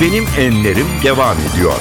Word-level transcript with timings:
Benim 0.00 0.24
Enlerim 0.38 0.86
devam 1.04 1.36
ediyor. 1.36 1.72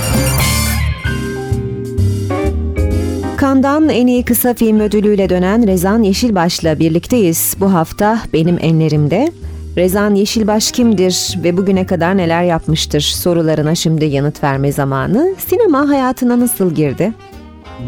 Kandan 3.37 3.89
en 3.89 4.07
iyi 4.07 4.25
kısa 4.25 4.53
film 4.53 4.79
ödülüyle 4.79 5.29
dönen 5.29 5.67
Rezan 5.67 6.03
Yeşilbaş'la 6.03 6.79
birlikteyiz. 6.79 7.57
Bu 7.59 7.73
hafta 7.73 8.19
Benim 8.33 8.57
Enlerim'de 8.61 9.31
Rezan 9.77 10.15
Yeşilbaş 10.15 10.71
kimdir 10.71 11.39
ve 11.43 11.57
bugüne 11.57 11.85
kadar 11.85 12.17
neler 12.17 12.43
yapmıştır 12.43 13.01
sorularına 13.01 13.75
şimdi 13.75 14.05
yanıt 14.05 14.43
verme 14.43 14.71
zamanı. 14.71 15.35
Sinema 15.37 15.89
hayatına 15.89 16.39
nasıl 16.39 16.75
girdi? 16.75 17.13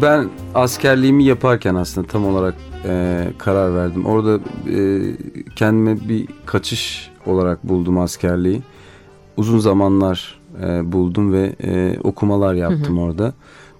Ben 0.02 0.28
askerliğimi 0.54 1.24
yaparken 1.24 1.74
aslında 1.74 2.06
tam 2.06 2.26
olarak 2.26 2.54
e, 2.88 3.24
karar 3.38 3.74
verdim. 3.74 4.06
Orada 4.06 4.34
e, 4.70 5.00
kendime 5.56 6.08
bir 6.08 6.28
kaçış 6.46 7.10
olarak 7.26 7.68
buldum 7.68 7.98
askerliği. 7.98 8.62
Uzun 9.36 9.58
zamanlar 9.58 10.40
e, 10.62 10.92
buldum 10.92 11.32
ve 11.32 11.52
e, 11.64 11.96
okumalar 12.04 12.54
yaptım 12.54 12.96
hı 12.96 13.00
hı. 13.00 13.04
orada. 13.04 13.32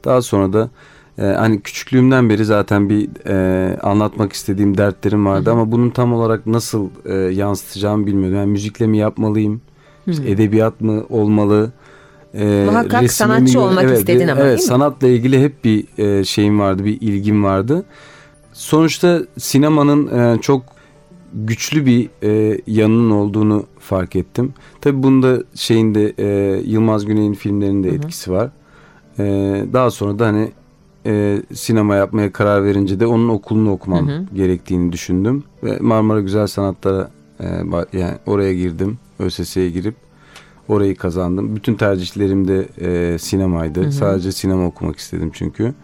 Daha 0.04 0.22
sonra 0.22 0.52
da 0.52 0.70
e, 1.18 1.22
hani 1.22 1.60
küçüklüğümden 1.60 2.30
beri 2.30 2.44
zaten 2.44 2.88
bir 2.88 3.08
e, 3.26 3.78
anlatmak 3.80 4.32
istediğim 4.32 4.78
dertlerim 4.78 5.26
vardı 5.26 5.50
hı 5.50 5.54
hı. 5.54 5.54
ama 5.54 5.72
bunun 5.72 5.90
tam 5.90 6.12
olarak 6.12 6.46
nasıl 6.46 6.88
e, 7.04 7.14
yansıtacağımı 7.14 8.06
bilmiyordum. 8.06 8.38
Yani 8.38 8.50
müzikle 8.50 8.86
mi 8.86 8.98
yapmalıyım? 8.98 9.60
Hı 10.04 10.10
hı. 10.10 10.28
edebiyat 10.28 10.80
mı 10.80 11.04
olmalı? 11.08 11.72
E, 12.34 12.66
Muhakkak 12.70 13.12
sanatçı 13.12 13.58
mi? 13.58 13.64
olmak 13.64 13.84
evet, 13.84 13.98
istedin 13.98 14.28
ama 14.28 14.40
evet, 14.40 14.50
değil 14.50 14.60
mi? 14.60 14.62
Sanatla 14.62 15.08
ilgili 15.08 15.42
hep 15.42 15.64
bir 15.64 15.98
e, 15.98 16.24
şeyim 16.24 16.60
vardı, 16.60 16.84
bir 16.84 17.00
ilgim 17.00 17.44
vardı. 17.44 17.84
Sonuçta 18.52 19.20
sinemanın 19.38 20.18
e, 20.18 20.40
çok 20.40 20.62
güçlü 21.34 21.86
bir 21.86 22.08
e, 22.22 22.60
yanının 22.66 23.10
olduğunu 23.10 23.66
fark 23.78 24.16
ettim. 24.16 24.54
Tabii 24.80 25.02
bunda 25.02 25.42
şeyinde 25.54 26.14
e, 26.18 26.60
Yılmaz 26.64 27.04
Güney'in 27.04 27.34
filmlerinde 27.34 27.88
etkisi 27.88 28.30
var. 28.32 28.50
E, 29.18 29.24
daha 29.72 29.90
sonra 29.90 30.18
da 30.18 30.26
hani 30.26 30.52
e, 31.06 31.42
sinema 31.54 31.94
yapmaya 31.94 32.32
karar 32.32 32.64
verince 32.64 33.00
de 33.00 33.06
onun 33.06 33.28
okulunu 33.28 33.72
okumam 33.72 34.08
Hı-hı. 34.08 34.24
gerektiğini 34.34 34.92
düşündüm 34.92 35.44
ve 35.62 35.78
Marmara 35.80 36.20
Güzel 36.20 36.46
Sanatlara 36.46 37.10
e, 37.40 37.46
yani 37.92 38.14
oraya 38.26 38.54
girdim. 38.54 38.98
ÖSS'ye 39.18 39.70
girip 39.70 39.94
orayı 40.68 40.96
kazandım. 40.96 41.56
Bütün 41.56 41.74
tercihlerim 41.74 42.48
de 42.48 42.68
e, 42.80 43.18
sinemaydı. 43.18 43.82
Hı-hı. 43.82 43.92
Sadece 43.92 44.32
sinema 44.32 44.66
okumak 44.66 44.96
istedim 44.96 45.30
çünkü. 45.34 45.74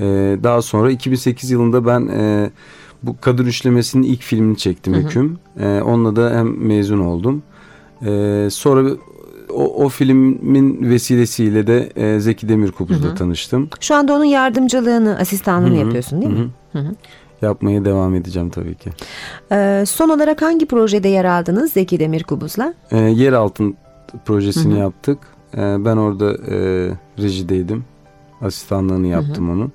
E, 0.00 0.04
daha 0.42 0.62
sonra 0.62 0.90
2008 0.90 1.50
yılında 1.50 1.86
ben 1.86 2.08
e, 2.08 2.50
bu 3.02 3.16
Kadın 3.20 3.46
Üçlemesi'nin 3.46 4.02
ilk 4.02 4.22
filmini 4.22 4.56
çektim. 4.56 4.94
Hüküm. 4.94 5.38
E, 5.60 5.80
onunla 5.80 6.16
da 6.16 6.30
hem 6.38 6.66
mezun 6.66 6.98
oldum. 6.98 7.42
E, 8.06 8.48
sonra 8.50 8.90
o, 9.50 9.84
o 9.84 9.88
filmin 9.88 10.90
vesilesiyle 10.90 11.66
de 11.66 11.92
e, 11.96 12.20
Zeki 12.20 12.48
Demirkubuz'la 12.48 13.14
tanıştım. 13.14 13.68
Şu 13.80 13.94
anda 13.94 14.12
onun 14.14 14.24
yardımcılığını, 14.24 15.18
asistanlığını 15.18 15.74
Hı-hı. 15.74 15.84
yapıyorsun 15.84 16.22
değil 16.22 16.32
mi? 16.32 16.38
Hı-hı. 16.72 16.82
Hı-hı. 16.82 16.94
Yapmaya 17.42 17.84
devam 17.84 18.14
edeceğim 18.14 18.50
tabii 18.50 18.74
ki. 18.74 18.90
Ee, 19.52 19.84
son 19.86 20.08
olarak 20.08 20.42
hangi 20.42 20.66
projede 20.66 21.08
yer 21.08 21.24
aldınız 21.24 21.72
Zeki 21.72 22.00
Demirkubuz'la? 22.00 22.74
Ee, 22.90 22.98
yer 22.98 23.32
altın 23.32 23.76
projesini 24.24 24.72
Hı-hı. 24.72 24.80
yaptık. 24.80 25.18
Ee, 25.54 25.58
ben 25.58 25.96
orada 25.96 26.32
e, 26.32 26.56
rejideydim. 27.18 27.84
Asistanlığını 28.40 29.06
yaptım 29.06 29.46
Hı-hı. 29.46 29.56
onun. 29.56 29.72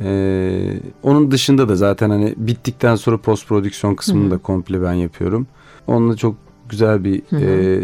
Ee, 0.00 0.72
onun 1.02 1.30
dışında 1.30 1.68
da 1.68 1.76
zaten 1.76 2.10
hani 2.10 2.34
bittikten 2.36 2.96
sonra 2.96 3.18
post 3.18 3.48
prodüksiyon 3.48 3.94
kısmını 3.94 4.24
Hı-hı. 4.24 4.30
da 4.30 4.38
komple 4.38 4.82
ben 4.82 4.92
yapıyorum. 4.92 5.46
Onunla 5.86 6.16
çok 6.16 6.36
güzel 6.68 7.04
bir 7.04 7.22
e, 7.42 7.82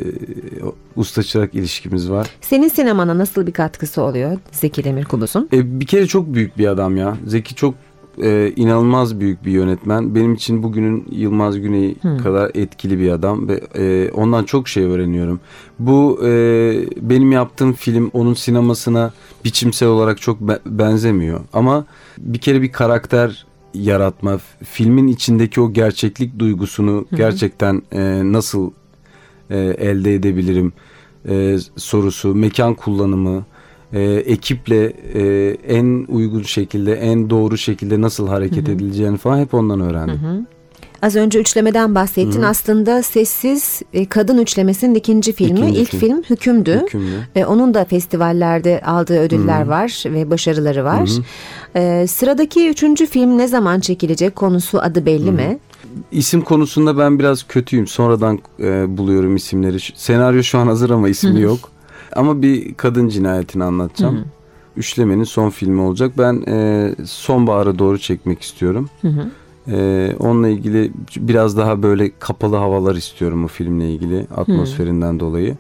usta 0.97 1.22
çırak 1.22 1.55
ilişkimiz 1.55 2.11
var. 2.11 2.30
Senin 2.40 2.68
sinemana 2.68 3.18
nasıl 3.18 3.46
bir 3.46 3.52
katkısı 3.52 4.02
oluyor 4.02 4.39
Zeki 4.52 4.85
Demirkubuz'un? 4.85 5.48
E, 5.52 5.80
bir 5.80 5.86
kere 5.86 6.07
çok 6.07 6.35
büyük 6.35 6.58
bir 6.58 6.67
adam 6.67 6.96
ya. 6.96 7.17
Zeki 7.27 7.55
çok 7.55 7.74
e, 8.23 8.53
inanılmaz 8.57 9.21
büyük 9.21 9.45
bir 9.45 9.51
yönetmen. 9.53 10.15
Benim 10.15 10.35
için 10.35 10.63
bugünün 10.63 11.07
Yılmaz 11.11 11.61
Güney 11.61 11.95
hmm. 11.95 12.19
kadar 12.19 12.51
etkili 12.55 12.98
bir 12.98 13.11
adam 13.11 13.48
ve 13.48 13.61
e, 13.75 14.11
ondan 14.13 14.45
çok 14.45 14.69
şey 14.69 14.85
öğreniyorum. 14.85 15.41
Bu 15.79 16.21
e, 16.25 16.31
benim 17.01 17.33
yaptığım 17.33 17.73
film 17.73 18.11
onun 18.13 18.35
sinemasına 18.35 19.13
biçimsel 19.45 19.89
olarak 19.89 20.21
çok 20.21 20.41
be- 20.41 20.61
benzemiyor. 20.67 21.41
Ama 21.53 21.87
bir 22.19 22.39
kere 22.39 22.63
bir 22.63 22.73
karakter 22.73 23.47
yaratma, 23.75 24.39
filmin 24.65 25.09
içindeki 25.09 25.61
o 25.61 25.73
gerçeklik 25.73 26.39
duygusunu 26.39 27.07
hmm. 27.09 27.19
gerçekten 27.19 27.83
e, 27.92 28.33
nasıl 28.33 28.71
e, 29.51 29.59
elde 29.59 30.15
edebilirim 30.15 30.73
e, 31.29 31.57
sorusu, 31.77 32.35
mekan 32.35 32.75
kullanımı, 32.75 33.45
e, 33.92 34.02
ekiple 34.12 34.92
e, 35.14 35.51
en 35.68 36.06
uygun 36.08 36.42
şekilde, 36.42 36.95
en 36.95 37.30
doğru 37.30 37.58
şekilde 37.58 38.01
nasıl 38.01 38.28
hareket 38.28 38.67
hı 38.67 38.70
hı. 38.70 38.74
edileceğini 38.74 39.17
falan 39.17 39.39
hep 39.39 39.55
ondan 39.55 39.80
öğrendim. 39.80 40.23
Hı 40.23 40.27
hı. 40.27 40.45
Az 41.02 41.17
önce 41.17 41.40
üçlemeden 41.40 41.95
bahsettin. 41.95 42.42
Hı. 42.42 42.46
Aslında 42.46 43.02
Sessiz 43.02 43.83
e, 43.92 44.06
Kadın 44.06 44.39
Üçlemesi'nin 44.39 44.95
ikinci 44.95 45.33
filmi. 45.33 45.58
İkinci 45.58 45.80
İlk 45.80 45.90
film, 45.90 46.00
film 46.00 46.23
Hükümdü. 46.23 46.83
Hükümlü. 46.83 47.17
Ve 47.36 47.46
onun 47.46 47.74
da 47.74 47.84
festivallerde 47.84 48.80
aldığı 48.80 49.20
ödüller 49.20 49.64
Hı. 49.64 49.68
var 49.68 50.05
ve 50.06 50.30
başarıları 50.30 50.84
var. 50.84 51.08
Hı. 51.08 51.23
Ee, 51.74 52.06
sıradaki 52.06 52.68
üçüncü 52.70 53.06
film 53.06 53.39
ne 53.39 53.48
zaman 53.48 53.80
çekilecek? 53.80 54.36
Konusu 54.36 54.80
adı 54.80 55.06
belli 55.06 55.29
Hı. 55.29 55.33
mi? 55.33 55.58
İsim 56.12 56.40
konusunda 56.40 56.98
ben 56.98 57.18
biraz 57.18 57.42
kötüyüm. 57.42 57.86
Sonradan 57.86 58.39
e, 58.61 58.96
buluyorum 58.96 59.36
isimleri. 59.36 59.79
Senaryo 59.95 60.42
şu 60.42 60.58
an 60.58 60.67
hazır 60.67 60.90
ama 60.90 61.08
ismi 61.08 61.39
Hı. 61.39 61.40
yok. 61.40 61.58
Ama 62.17 62.43
bir 62.43 62.75
kadın 62.75 63.09
cinayetini 63.09 63.65
anlatacağım. 63.65 64.17
Hı 64.17 64.21
hı. 64.21 64.25
Üçlemenin 64.77 65.25
son 65.25 65.51
filmi 65.51 65.81
olacak. 65.81 66.13
Ben 66.19 66.43
e, 66.48 66.91
sonbahara 67.05 67.79
doğru 67.79 67.98
çekmek 67.98 68.43
istiyorum. 68.43 68.89
Hı 69.03 69.09
hı. 69.09 69.27
E, 69.73 70.17
onunla 70.19 70.48
ilgili 70.48 70.93
biraz 71.17 71.57
daha 71.57 71.83
böyle 71.83 72.11
kapalı 72.19 72.57
havalar 72.57 72.95
istiyorum 72.95 73.45
o 73.45 73.48
filmle 73.48 73.91
ilgili 73.91 74.27
atmosferinden 74.37 75.15
hı. 75.15 75.21
dolayı. 75.21 75.57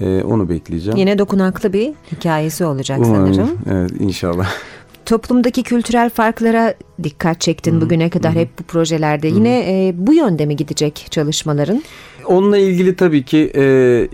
E, 0.00 0.22
onu 0.22 0.48
bekleyeceğim. 0.48 0.98
Yine 0.98 1.18
dokunaklı 1.18 1.72
bir 1.72 1.92
hikayesi 2.12 2.64
olacak 2.64 3.00
Umarım. 3.04 3.34
sanırım. 3.34 3.58
Evet 3.70 3.90
inşallah. 4.00 4.48
Toplumdaki 5.06 5.62
kültürel 5.62 6.10
farklara 6.10 6.74
dikkat 7.02 7.40
çektin 7.40 7.72
Hı-hı. 7.72 7.80
bugüne 7.80 8.10
kadar 8.10 8.32
Hı-hı. 8.34 8.40
hep 8.40 8.58
bu 8.58 8.62
projelerde. 8.62 9.28
Hı-hı. 9.28 9.36
Yine 9.36 9.58
e, 9.58 9.94
bu 9.96 10.14
yönde 10.14 10.46
mi 10.46 10.56
gidecek 10.56 11.06
çalışmaların? 11.10 11.82
Onunla 12.26 12.58
ilgili 12.58 12.96
tabii 12.96 13.24
ki 13.24 13.52
e, 13.54 14.08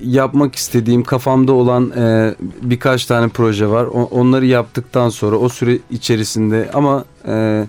yapmak 0.00 0.54
istediğim 0.54 1.02
kafamda 1.02 1.52
olan 1.52 1.90
e, 1.90 2.34
birkaç 2.62 3.06
tane 3.06 3.28
proje 3.28 3.66
var. 3.66 3.84
O, 3.84 4.02
onları 4.02 4.46
yaptıktan 4.46 5.08
sonra 5.08 5.36
o 5.36 5.48
süre 5.48 5.78
içerisinde 5.90 6.70
ama 6.74 7.04
e, 7.28 7.64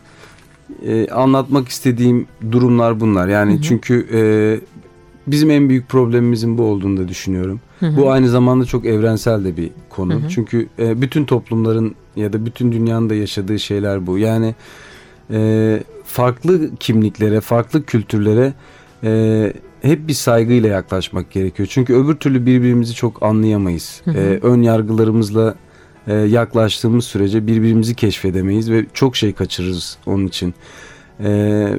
e, 0.85 1.07
anlatmak 1.07 1.67
istediğim 1.69 2.27
durumlar 2.51 2.99
bunlar. 2.99 3.27
Yani 3.27 3.57
hı. 3.57 3.61
çünkü 3.61 4.07
e, 4.13 4.19
bizim 5.27 5.51
en 5.51 5.69
büyük 5.69 5.89
problemimizin 5.89 6.57
bu 6.57 6.63
olduğunu 6.63 6.97
da 6.97 7.07
düşünüyorum. 7.07 7.59
Hı 7.79 7.85
hı. 7.85 7.97
Bu 7.97 8.11
aynı 8.11 8.29
zamanda 8.29 8.65
çok 8.65 8.85
evrensel 8.85 9.45
de 9.45 9.57
bir 9.57 9.69
konu. 9.89 10.13
Hı 10.13 10.17
hı. 10.17 10.29
Çünkü 10.29 10.67
e, 10.79 11.01
bütün 11.01 11.25
toplumların 11.25 11.95
ya 12.15 12.33
da 12.33 12.45
bütün 12.45 12.71
dünyanın 12.71 13.09
da 13.09 13.15
yaşadığı 13.15 13.59
şeyler 13.59 14.07
bu. 14.07 14.17
Yani 14.17 14.55
e, 15.31 15.83
farklı 16.05 16.75
kimliklere, 16.79 17.41
farklı 17.41 17.85
kültürlere 17.85 18.53
e, 19.03 19.53
hep 19.81 20.07
bir 20.07 20.13
saygıyla 20.13 20.69
yaklaşmak 20.69 21.31
gerekiyor. 21.31 21.69
Çünkü 21.71 21.93
öbür 21.93 22.15
türlü 22.15 22.45
birbirimizi 22.45 22.93
çok 22.93 23.23
anlayamayız. 23.23 24.01
Hı 24.05 24.11
hı. 24.11 24.17
Ee, 24.17 24.39
ön 24.41 24.61
yargılarımızla 24.61 25.55
e, 26.07 26.13
yaklaştığımız 26.13 27.05
sürece 27.05 27.47
birbirimizi 27.47 27.95
keşfedemeyiz 27.95 28.71
ve 28.71 28.85
çok 28.93 29.15
şey 29.15 29.33
kaçırırız 29.33 29.97
onun 30.05 30.27
için. 30.27 30.53
Ee, 31.23 31.77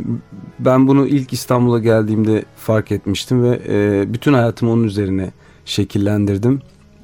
ben 0.58 0.88
bunu 0.88 1.06
ilk 1.06 1.32
İstanbul'a 1.32 1.78
geldiğimde 1.78 2.44
fark 2.56 2.92
etmiştim 2.92 3.42
ve 3.42 3.60
e, 3.68 4.04
bütün 4.12 4.32
hayatımı 4.32 4.72
onun 4.72 4.84
üzerine 4.84 5.30
şekillendirdim. 5.64 6.60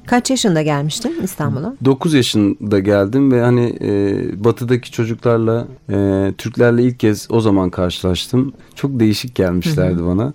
Kaç 0.07 0.29
yaşında 0.29 0.61
gelmiştin 0.61 1.15
İstanbul'a? 1.23 1.75
9 1.85 2.13
yaşında 2.13 2.79
geldim 2.79 3.31
ve 3.31 3.41
hani 3.41 3.77
e, 3.81 4.43
batıdaki 4.43 4.91
çocuklarla, 4.91 5.67
e, 5.89 6.33
Türklerle 6.37 6.83
ilk 6.83 6.99
kez 6.99 7.27
o 7.31 7.41
zaman 7.41 7.69
karşılaştım. 7.69 8.53
Çok 8.75 8.99
değişik 8.99 9.35
gelmişlerdi 9.35 10.05
bana. 10.05 10.33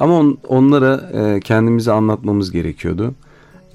Ama 0.00 0.18
on, 0.18 0.38
onlara 0.48 1.10
e, 1.12 1.40
kendimizi 1.40 1.92
anlatmamız 1.92 2.50
gerekiyordu. 2.50 3.14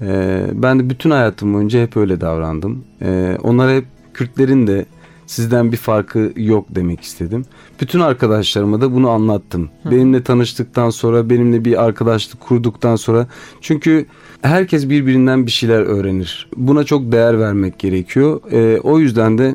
E, 0.00 0.42
ben 0.54 0.78
de 0.78 0.90
bütün 0.90 1.10
hayatım 1.10 1.54
boyunca 1.54 1.82
hep 1.82 1.96
öyle 1.96 2.20
davrandım. 2.20 2.84
E, 3.02 3.38
onlara 3.42 3.72
hep 3.72 3.84
Kürtlerin 4.14 4.66
de 4.66 4.86
sizden 5.30 5.72
bir 5.72 5.76
farkı 5.76 6.32
yok 6.36 6.66
demek 6.70 7.00
istedim. 7.00 7.44
Bütün 7.80 8.00
arkadaşlarıma 8.00 8.80
da 8.80 8.94
bunu 8.94 9.10
anlattım. 9.10 9.70
Hı. 9.82 9.90
Benimle 9.90 10.22
tanıştıktan 10.22 10.90
sonra, 10.90 11.30
benimle 11.30 11.64
bir 11.64 11.84
arkadaşlık 11.84 12.40
kurduktan 12.40 12.96
sonra 12.96 13.26
çünkü 13.60 14.06
herkes 14.42 14.88
birbirinden 14.88 15.46
bir 15.46 15.50
şeyler 15.50 15.80
öğrenir. 15.80 16.48
Buna 16.56 16.84
çok 16.84 17.12
değer 17.12 17.40
vermek 17.40 17.78
gerekiyor. 17.78 18.52
E, 18.52 18.80
o 18.80 18.98
yüzden 18.98 19.38
de 19.38 19.54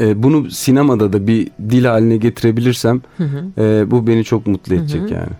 e, 0.00 0.22
bunu 0.22 0.50
sinemada 0.50 1.12
da 1.12 1.26
bir 1.26 1.48
dil 1.70 1.84
haline 1.84 2.16
getirebilirsem 2.16 3.00
hı 3.16 3.24
hı. 3.24 3.62
E, 3.62 3.90
bu 3.90 4.06
beni 4.06 4.24
çok 4.24 4.46
mutlu 4.46 4.74
edecek 4.74 5.00
hı 5.00 5.06
hı. 5.06 5.14
yani. 5.14 5.32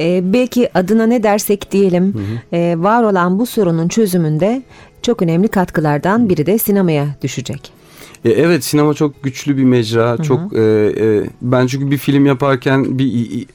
Ee, 0.00 0.32
belki 0.32 0.78
adına 0.78 1.06
ne 1.06 1.22
dersek 1.22 1.72
diyelim 1.72 2.14
e, 2.52 2.74
var 2.78 3.02
olan 3.02 3.38
bu 3.38 3.46
sorunun 3.46 3.88
çözümünde 3.88 4.62
çok 5.02 5.22
önemli 5.22 5.48
katkılardan 5.48 6.28
biri 6.28 6.46
de 6.46 6.58
sinemaya 6.58 7.06
düşecek. 7.22 7.79
E, 8.24 8.30
Evet 8.30 8.64
sinema 8.64 8.94
çok 8.94 9.22
güçlü 9.22 9.56
bir 9.56 9.64
mecra. 9.64 10.16
Çok 10.22 10.52
e, 10.56 10.60
e, 10.98 11.22
ben 11.42 11.66
çünkü 11.66 11.90
bir 11.90 11.98
film 11.98 12.26
yaparken 12.26 12.98
bir 12.98 13.06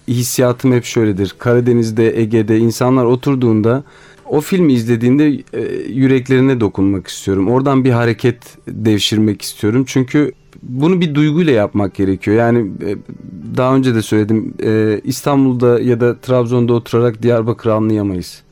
hissiyatım 0.08 0.72
hep 0.74 0.86
şöyledir. 0.86 1.36
Karadeniz'de, 1.40 2.22
Ege'de 2.22 2.58
insanlar 2.58 3.06
oturduğunda 3.06 3.84
o 4.26 4.42
filmi 4.42 4.74
izlediğinde 4.74 5.44
e, 5.54 5.62
yüreklerine 5.90 6.60
dokunmak 6.60 7.08
istiyorum. 7.08 7.48
Oradan 7.50 7.84
bir 7.84 7.92
hareket 7.92 8.38
devşirmek 8.68 9.42
istiyorum. 9.42 9.84
Çünkü 9.88 10.32
bunu 10.64 11.02
bir 11.02 11.16
duyguyla 11.16 11.54
yapmak 11.54 11.96
gerekiyor. 11.96 12.38
Yani 12.38 12.60
e, 12.60 12.96
daha 13.58 13.76
önce 13.76 13.96
de 13.96 14.02
söyledim. 14.02 14.54
e, 14.64 15.02
İstanbul'da 15.04 15.80
ya 15.80 16.00
da 16.00 16.18
Trabzon'da 16.20 16.74
oturarak 16.74 17.24
Diyarbakır'ı 17.24 17.74
anlayamayız. 17.74 18.45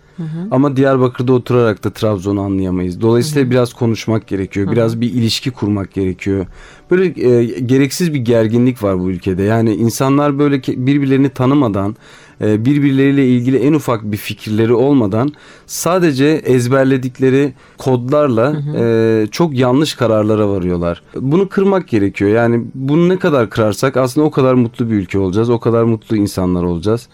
Ama 0.51 0.75
Diyarbakır'da 0.75 1.33
oturarak 1.33 1.83
da 1.83 1.89
Trabzon'u 1.89 2.42
anlayamayız. 2.42 3.01
Dolayısıyla 3.01 3.51
biraz 3.51 3.74
konuşmak 3.74 4.27
gerekiyor. 4.27 4.71
Biraz 4.71 5.01
bir 5.01 5.13
ilişki 5.13 5.51
kurmak 5.51 5.94
gerekiyor. 5.94 6.45
Böyle 6.92 7.30
e, 7.30 7.60
gereksiz 7.60 8.13
bir 8.13 8.19
gerginlik 8.19 8.83
var 8.83 9.00
bu 9.00 9.10
ülkede. 9.10 9.44
Yani 9.44 9.74
insanlar 9.74 10.39
böyle 10.39 10.62
birbirlerini 10.62 11.30
tanımadan, 11.30 11.95
birbirleriyle 12.44 13.28
ilgili 13.28 13.57
en 13.57 13.74
ufak 13.74 14.04
bir 14.04 14.18
fikirleri 14.18 14.74
olmadan 14.74 15.34
sadece 15.66 16.25
ezberledikleri 16.25 17.54
kodlarla 17.78 18.56
e, 18.78 19.28
çok 19.31 19.54
yanlış 19.54 19.94
kararlara 19.95 20.50
varıyorlar. 20.50 21.01
Bunu 21.16 21.50
kırmak 21.50 21.88
gerekiyor. 21.88 22.31
Yani 22.31 22.66
bunu 22.75 23.10
ne 23.10 23.19
kadar 23.19 23.50
kırarsak 23.50 23.98
aslında 23.98 24.28
o 24.28 24.31
kadar 24.31 24.54
mutlu 24.54 24.90
bir 24.90 24.95
ülke 24.95 25.19
olacağız. 25.19 25.50
O 25.50 25.60
kadar 25.60 25.84
mutlu 25.84 26.16
insanlar 26.16 26.63
olacağız. 26.63 27.10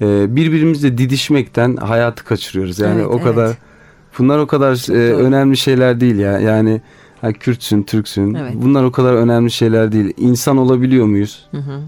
E, 0.00 0.36
birbirimizle 0.36 0.98
didişmekten 0.98 1.76
hayatı 1.76 2.24
kaçırıyoruz. 2.24 2.78
Yani 2.78 2.94
Evet, 3.00 3.06
o 3.06 3.22
kadar 3.22 3.46
evet. 3.46 3.56
bunlar 4.18 4.38
o 4.38 4.46
kadar 4.46 4.72
e, 4.72 5.12
doğru. 5.12 5.22
önemli 5.22 5.56
şeyler 5.56 6.00
değil 6.00 6.16
ya. 6.18 6.40
Yani 6.40 6.80
ha, 7.20 7.32
Kürtsün, 7.32 7.82
Türksün. 7.82 8.34
Evet. 8.34 8.52
Bunlar 8.54 8.84
o 8.84 8.92
kadar 8.92 9.14
önemli 9.14 9.50
şeyler 9.50 9.92
değil. 9.92 10.12
İnsan 10.16 10.56
olabiliyor 10.56 11.06
muyuz? 11.06 11.46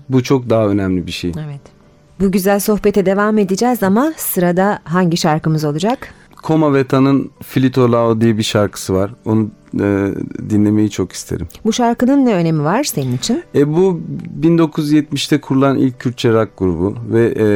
Bu 0.08 0.22
çok 0.22 0.50
daha 0.50 0.66
önemli 0.66 1.06
bir 1.06 1.12
şey. 1.12 1.32
Evet. 1.46 1.75
Bu 2.20 2.32
güzel 2.32 2.60
sohbete 2.60 3.06
devam 3.06 3.38
edeceğiz 3.38 3.82
ama 3.82 4.12
sırada 4.16 4.78
hangi 4.84 5.16
şarkımız 5.16 5.64
olacak? 5.64 6.14
Koma 6.42 6.74
Veta'nın 6.74 7.30
Filito 7.42 7.92
Lao 7.92 8.20
diye 8.20 8.38
bir 8.38 8.42
şarkısı 8.42 8.94
var. 8.94 9.10
Onu 9.24 9.50
e, 9.80 10.08
dinlemeyi 10.50 10.90
çok 10.90 11.12
isterim. 11.12 11.48
Bu 11.64 11.72
şarkının 11.72 12.26
ne 12.26 12.34
önemi 12.34 12.64
var 12.64 12.84
senin 12.84 13.16
için? 13.16 13.42
E, 13.54 13.74
bu 13.74 14.00
1970'te 14.40 15.40
kurulan 15.40 15.78
ilk 15.78 16.00
Kürtçe 16.00 16.32
rock 16.32 16.58
grubu 16.58 16.96
ve 17.08 17.34
e, 17.38 17.46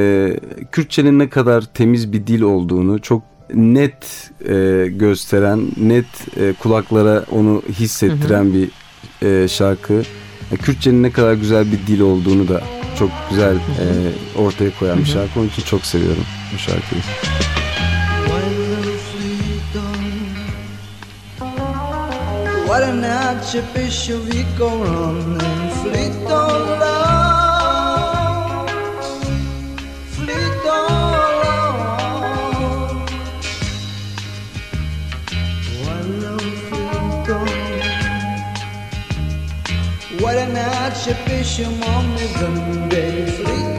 Kürtçenin 0.72 1.18
ne 1.18 1.28
kadar 1.28 1.64
temiz 1.74 2.12
bir 2.12 2.26
dil 2.26 2.42
olduğunu 2.42 3.00
çok 3.00 3.22
net 3.54 4.30
e, 4.48 4.86
gösteren, 4.90 5.60
net 5.76 6.38
e, 6.40 6.52
kulaklara 6.52 7.24
onu 7.30 7.62
hissettiren 7.68 8.54
bir 8.54 8.70
e, 9.26 9.48
şarkı. 9.48 10.02
E, 10.52 10.56
Kürtçenin 10.56 11.02
ne 11.02 11.10
kadar 11.10 11.34
güzel 11.34 11.66
bir 11.72 11.86
dil 11.86 12.00
olduğunu 12.00 12.48
da 12.48 12.60
çok 12.98 13.10
güzel 13.30 13.54
e, 13.56 13.86
ortaya 14.38 14.70
koyan 14.78 14.98
bir 14.98 15.06
şarkı. 15.06 15.40
Onun 15.40 15.48
için 15.48 15.62
çok 15.62 15.86
seviyorum 15.86 16.24
bu 16.54 16.58
şarkıyı. 16.58 17.02
What 22.66 22.82
an 22.82 23.02
archbishop 23.02 24.30
we 24.30 24.44
go 24.58 24.68
on 24.68 25.40
and 25.40 25.72
fleet 25.82 26.14
on 26.30 26.80
love, 26.80 27.09
an 40.90 40.96
archbishop 40.96 41.88
on 41.88 42.14
me 42.14 42.26
Sunday, 42.26 43.69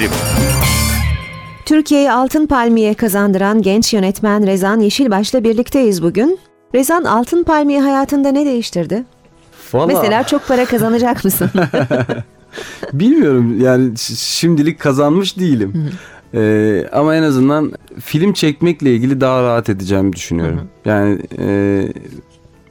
enlerim. 0.00 0.10
Türkiye'ye 1.66 2.12
Altın 2.12 2.46
Palmiye 2.46 2.94
kazandıran 2.94 3.62
genç 3.62 3.94
yönetmen 3.94 4.46
Rezan 4.46 4.80
Yeşilbaş'la 4.80 5.44
birlikteyiz 5.44 6.02
bugün. 6.02 6.38
Rezan 6.74 7.04
Altın 7.04 7.44
Palmiye 7.44 7.80
hayatında 7.80 8.28
ne 8.28 8.46
değiştirdi? 8.46 9.04
Vallahi 9.72 9.94
Mesela 9.94 10.26
çok 10.26 10.48
para 10.48 10.64
kazanacak 10.64 11.24
mısın? 11.24 11.50
bilmiyorum 12.92 13.60
yani 13.60 13.98
şimdilik 14.16 14.80
kazanmış 14.80 15.38
değilim. 15.38 15.90
Ee, 16.34 16.86
ama 16.92 17.16
en 17.16 17.22
azından 17.22 17.72
film 18.00 18.32
çekmekle 18.32 18.94
ilgili 18.94 19.20
daha 19.20 19.42
rahat 19.42 19.68
edeceğimi 19.68 20.12
düşünüyorum. 20.12 20.68
Yani 20.84 21.18
e, 21.38 21.82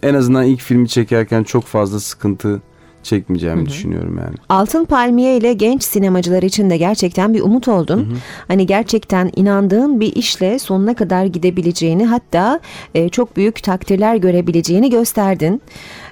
en 0.03 0.13
azından 0.13 0.45
ilk 0.45 0.61
filmi 0.61 0.89
çekerken 0.89 1.43
çok 1.43 1.63
fazla 1.63 1.99
sıkıntı 1.99 2.61
çekmeyeceğimi 3.03 3.65
düşünüyorum 3.65 4.17
yani. 4.17 4.35
Altın 4.49 4.85
Palmiye 4.85 5.37
ile 5.37 5.53
genç 5.53 5.83
sinemacılar 5.83 6.43
için 6.43 6.69
de 6.69 6.77
gerçekten 6.77 7.33
bir 7.33 7.41
umut 7.41 7.67
oldun. 7.67 8.17
Hani 8.47 8.65
gerçekten 8.65 9.31
inandığın 9.35 9.99
bir 9.99 10.15
işle 10.15 10.59
sonuna 10.59 10.95
kadar 10.95 11.25
gidebileceğini 11.25 12.05
hatta 12.05 12.59
e, 12.95 13.09
çok 13.09 13.37
büyük 13.37 13.63
takdirler 13.63 14.15
görebileceğini 14.15 14.89
gösterdin. 14.89 15.61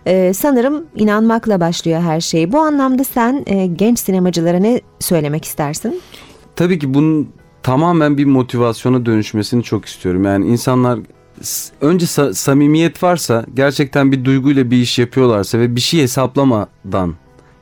E, 0.06 0.34
sanırım 0.34 0.86
inanmakla 0.96 1.60
başlıyor 1.60 2.02
her 2.02 2.22
şey. 2.22 2.52
Bu 2.52 2.60
anlamda 2.60 3.04
sen 3.04 3.44
e, 3.46 3.68
genç 3.68 4.00
sinemacılara 4.00 4.60
ne 4.60 4.82
söylemek 5.00 5.46
istersin? 5.46 6.02
Tabii 6.56 6.80
ki 6.80 6.94
bunun 6.94 7.30
tamamen 7.64 8.18
bir 8.18 8.26
motivasyona 8.26 9.06
dönüşmesini 9.06 9.64
çok 9.64 9.86
istiyorum. 9.86 10.24
Yani 10.24 10.48
insanlar 10.48 11.00
önce 11.82 12.06
sa- 12.06 12.34
samimiyet 12.34 13.04
varsa 13.04 13.46
gerçekten 13.54 14.12
bir 14.12 14.26
duyguyla 14.26 14.72
bir 14.72 14.78
iş 14.78 15.00
yapıyorlarsa 15.00 15.60
ve 15.60 15.76
bir 15.76 15.82
şey 15.82 16.02
hesaplamadan 16.02 17.14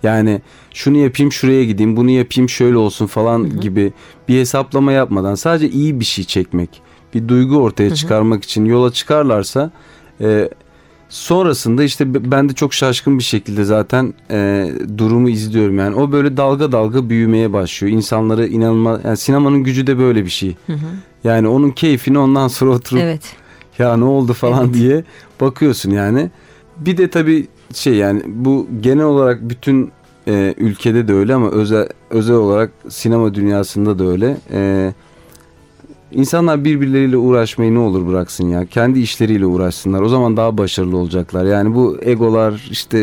Yani 0.04 0.42
şunu 0.74 0.98
yapayım 0.98 1.32
şuraya 1.32 1.64
gideyim 1.66 1.98
bunu 1.98 2.10
yapayım 2.10 2.50
şöyle 2.50 2.78
olsun 2.78 3.08
falan 3.08 3.60
gibi 3.60 3.94
bir 4.28 4.40
hesaplama 4.40 4.92
yapmadan 4.92 5.36
sadece 5.36 5.70
iyi 5.70 6.00
bir 6.00 6.06
şey 6.06 6.26
çekmek 6.26 6.82
bir 7.14 7.28
duygu 7.28 7.58
ortaya 7.58 7.96
çıkarmak 7.96 8.44
için 8.44 8.66
yola 8.66 8.92
çıkarlarsa 8.92 9.72
e, 10.22 10.50
sonrasında 11.10 11.84
işte 11.84 12.32
ben 12.32 12.50
de 12.50 12.54
çok 12.54 12.74
şaşkın 12.74 13.18
bir 13.20 13.24
şekilde 13.24 13.64
zaten 13.64 14.14
e, 14.32 14.70
durumu 14.98 15.30
izliyorum. 15.30 15.78
Yani 15.80 15.96
o 15.96 16.12
böyle 16.12 16.38
dalga 16.38 16.72
dalga 16.72 17.10
büyümeye 17.10 17.54
başlıyor. 17.54 17.94
İnsanları 17.94 18.48
inanılmaz 18.48 19.00
yani 19.06 19.18
sinemanın 19.18 19.64
gücü 19.64 19.88
de 19.88 19.98
böyle 19.98 20.26
bir 20.26 20.30
şey. 20.30 20.56
Yani 21.24 21.48
onun 21.48 21.72
keyfini 21.72 22.20
ondan 22.20 22.48
sonra 22.48 22.72
oturup 22.72 23.02
Evet. 23.02 23.22
Ya 23.80 23.98
ne 23.98 24.04
oldu 24.04 24.34
falan 24.34 24.74
diye 24.74 25.04
bakıyorsun 25.42 25.92
yani. 25.92 26.32
Bir 26.78 26.98
de 26.98 27.10
tabii 27.10 27.48
şey 27.74 27.94
yani 27.94 28.22
bu 28.26 28.68
genel 28.82 29.06
olarak 29.06 29.50
bütün 29.50 29.92
e, 30.28 30.54
ülkede 30.58 31.08
de 31.08 31.14
öyle 31.14 31.34
ama 31.34 31.50
özel 31.50 31.88
özel 32.10 32.36
olarak 32.36 32.72
sinema 32.90 33.34
dünyasında 33.34 34.00
da 34.00 34.04
öyle. 34.08 34.38
E, 34.52 34.94
insanlar 36.12 36.64
birbirleriyle 36.64 37.18
uğraşmayı 37.18 37.74
ne 37.74 37.80
olur 37.80 38.08
bıraksın 38.08 38.50
ya. 38.50 38.66
Kendi 38.66 39.00
işleriyle 39.00 39.46
uğraşsınlar. 39.46 40.02
O 40.02 40.10
zaman 40.10 40.38
daha 40.38 40.58
başarılı 40.58 40.98
olacaklar. 40.98 41.46
Yani 41.46 41.76
bu 41.76 41.98
egolar 42.02 42.68
işte 42.72 42.98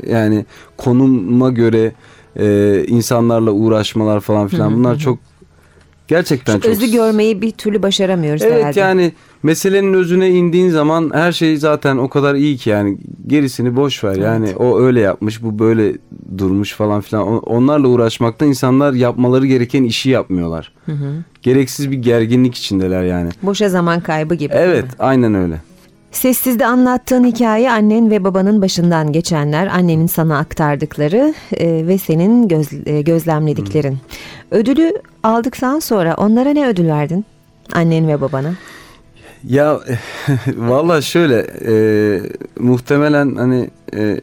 e, 0.00 0.10
yani 0.12 0.46
konuma 0.76 1.50
göre 1.50 1.92
e, 2.36 2.84
insanlarla 2.88 3.50
uğraşmalar 3.50 4.20
falan 4.20 4.48
filan 4.48 4.74
bunlar 4.74 4.98
çok 4.98 5.18
gerçekten 6.08 6.54
Şu 6.54 6.60
çok 6.60 6.70
özü 6.72 6.92
görmeyi 6.92 7.42
bir 7.42 7.50
türlü 7.50 7.82
başaramıyoruz 7.82 8.42
Evet 8.42 8.54
herhalde. 8.54 8.80
yani 8.80 9.12
meselenin 9.42 9.94
özüne 9.94 10.30
indiğin 10.30 10.68
zaman 10.70 11.10
her 11.14 11.32
şey 11.32 11.56
zaten 11.56 11.96
o 11.96 12.08
kadar 12.08 12.34
iyi 12.34 12.56
ki 12.56 12.70
yani 12.70 12.98
gerisini 13.26 13.76
boş 13.76 14.04
ver. 14.04 14.16
Yani 14.16 14.56
o 14.56 14.80
öyle 14.80 15.00
yapmış, 15.00 15.42
bu 15.42 15.58
böyle 15.58 15.92
durmuş 16.38 16.74
falan 16.74 17.00
filan. 17.00 17.38
Onlarla 17.38 17.88
uğraşmakta 17.88 18.44
insanlar 18.46 18.92
yapmaları 18.92 19.46
gereken 19.46 19.84
işi 19.84 20.10
yapmıyorlar. 20.10 20.72
Gereksiz 21.42 21.90
bir 21.90 21.96
gerginlik 21.96 22.54
içindeler 22.54 23.02
yani. 23.04 23.28
Boşa 23.42 23.68
zaman 23.68 24.00
kaybı 24.00 24.34
gibi. 24.34 24.54
Evet, 24.56 24.84
aynen 24.98 25.34
öyle. 25.34 25.54
Sessizde 26.12 26.66
anlattığın 26.66 27.24
hikaye 27.24 27.70
annen 27.72 28.10
ve 28.10 28.24
babanın 28.24 28.62
başından 28.62 29.12
geçenler, 29.12 29.66
annenin 29.66 30.06
sana 30.06 30.38
aktardıkları 30.38 31.34
e, 31.56 31.86
ve 31.86 31.98
senin 31.98 32.48
göz- 32.48 32.88
e, 32.88 33.02
gözlemlediklerin. 33.02 33.98
Ödülü 34.50 34.92
aldıktan 35.22 35.78
sonra 35.78 36.14
onlara 36.14 36.50
ne 36.50 36.66
ödül 36.68 36.86
verdin? 36.88 37.24
Annen 37.72 38.08
ve 38.08 38.20
babana. 38.20 38.54
Ya 39.44 39.80
valla 40.56 41.00
şöyle 41.00 41.46
e, 41.66 41.74
muhtemelen 42.58 43.34
hani 43.34 43.70
e, 43.94 44.20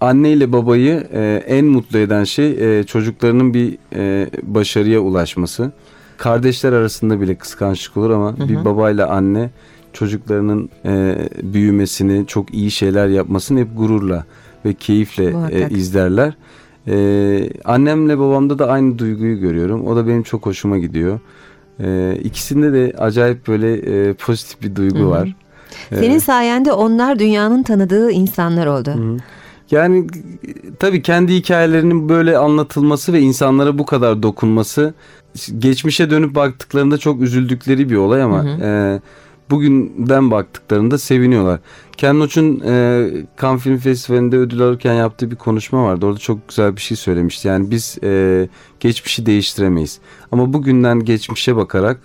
anne 0.00 0.32
ile 0.32 0.52
babayı 0.52 1.06
e, 1.12 1.44
en 1.46 1.64
mutlu 1.64 1.98
eden 1.98 2.24
şey 2.24 2.78
e, 2.78 2.84
çocuklarının 2.84 3.54
bir 3.54 3.78
e, 3.94 4.30
başarıya 4.42 5.00
ulaşması. 5.00 5.72
Kardeşler 6.16 6.72
arasında 6.72 7.20
bile 7.20 7.34
kıskançlık 7.34 7.96
olur 7.96 8.10
ama 8.10 8.48
bir 8.48 8.64
babayla 8.64 9.08
anne 9.08 9.50
çocuklarının 9.92 10.70
e, 10.84 11.16
büyümesini, 11.42 12.26
çok 12.26 12.54
iyi 12.54 12.70
şeyler 12.70 13.08
yapmasını 13.08 13.60
hep 13.60 13.68
gururla 13.76 14.24
ve 14.64 14.74
keyifle 14.74 15.30
Muhakkak. 15.30 15.72
e, 15.72 15.74
izlerler. 15.74 16.34
E, 16.88 17.50
annemle 17.64 18.18
babamda 18.18 18.58
da 18.58 18.68
aynı 18.68 18.98
duyguyu 18.98 19.40
görüyorum. 19.40 19.86
O 19.86 19.96
da 19.96 20.06
benim 20.06 20.22
çok 20.22 20.46
hoşuma 20.46 20.78
gidiyor. 20.78 21.20
E, 21.82 22.16
ikisinde 22.24 22.72
de 22.72 22.92
acayip 22.98 23.48
böyle 23.48 23.72
e, 23.74 24.12
pozitif 24.14 24.62
bir 24.62 24.76
duygu 24.76 25.10
var. 25.10 25.36
Senin 25.88 26.18
sayende 26.18 26.72
onlar 26.72 27.18
dünyanın 27.18 27.62
tanıdığı 27.62 28.10
insanlar 28.10 28.66
oldu. 28.66 29.20
Yani 29.70 29.98
e, 29.98 30.74
tabii 30.78 31.02
kendi 31.02 31.34
hikayelerinin 31.34 32.08
böyle 32.08 32.38
anlatılması 32.38 33.12
ve 33.12 33.20
insanlara 33.20 33.78
bu 33.78 33.86
kadar 33.86 34.22
dokunması 34.22 34.94
geçmişe 35.58 36.10
dönüp 36.10 36.34
baktıklarında 36.34 36.98
çok 36.98 37.22
üzüldükleri 37.22 37.90
bir 37.90 37.96
olay 37.96 38.22
ama 38.22 38.44
e, 38.62 39.00
bugünden 39.50 40.30
baktıklarında 40.30 40.98
seviniyorlar. 40.98 41.60
Ken 41.96 42.20
Loach'un 42.20 42.60
e, 42.66 43.06
Cannes 43.42 43.62
Film 43.62 43.78
Festivali'nde 43.78 44.36
ödül 44.36 44.60
alırken 44.60 44.94
yaptığı 44.94 45.30
bir 45.30 45.36
konuşma 45.36 45.84
vardı. 45.84 46.06
Orada 46.06 46.18
çok 46.18 46.48
güzel 46.48 46.76
bir 46.76 46.80
şey 46.80 46.96
söylemişti. 46.96 47.48
Yani 47.48 47.70
biz 47.70 47.98
e, 48.02 48.48
geçmişi 48.80 49.26
değiştiremeyiz. 49.26 49.98
Ama 50.32 50.52
bugünden 50.52 51.04
geçmişe 51.04 51.56
bakarak 51.56 52.00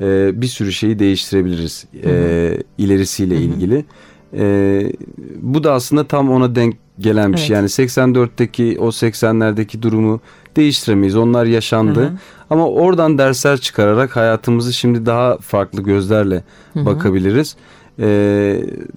e, 0.00 0.30
bir 0.42 0.46
sürü 0.46 0.72
şeyi 0.72 0.98
değiştirebiliriz 0.98 1.86
e, 2.04 2.62
ilerisiyle 2.78 3.36
ilgili. 3.36 3.84
E, 4.34 4.92
bu 5.36 5.64
da 5.64 5.72
aslında 5.72 6.04
tam 6.04 6.30
ona 6.30 6.54
denk 6.54 6.76
gelen 6.98 7.32
bir 7.32 7.38
şey. 7.38 7.56
Yani 7.56 7.66
84'teki 7.66 8.76
o 8.80 8.88
80'lerdeki 8.88 9.82
durumu 9.82 10.20
değiştiremeyiz. 10.58 11.16
Onlar 11.16 11.46
yaşandı. 11.46 12.12
Ama 12.50 12.68
oradan 12.68 13.18
dersler 13.18 13.58
çıkararak 13.58 14.16
hayatımızı 14.16 14.72
şimdi 14.72 15.06
daha 15.06 15.38
farklı 15.38 15.82
gözlerle 15.82 16.42
bakabiliriz. 16.74 17.56
E, 18.00 18.06